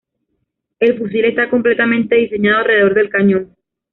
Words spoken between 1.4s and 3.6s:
completamente diseñado alrededor del cañón.